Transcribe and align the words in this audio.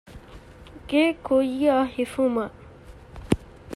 ގެ 0.89 1.03
ކުއްޔަށް 1.25 1.89
ހިފުމަށް 1.93 2.55